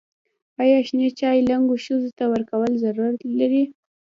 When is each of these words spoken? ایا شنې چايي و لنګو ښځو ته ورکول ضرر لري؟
ایا 0.61 0.77
شنې 0.87 1.09
چايي 1.19 1.41
و 1.43 1.47
لنګو 1.49 1.75
ښځو 1.85 2.09
ته 2.17 2.23
ورکول 2.33 2.71
ضرر 2.83 3.11
لري؟ 3.39 3.63